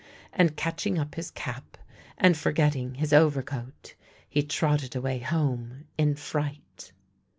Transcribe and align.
And 0.33 0.55
catching 0.57 0.97
up 0.97 1.13
his 1.13 1.29
cap, 1.29 1.77
and 2.17 2.35
forgetting 2.35 2.95
his 2.95 3.13
overcoat, 3.13 3.93
he 4.27 4.41
trotted 4.41 4.95
away 4.95 5.19
home 5.19 5.85
in 5.95 6.15
fright. 6.15 6.91